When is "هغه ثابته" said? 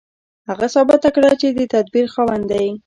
0.49-1.09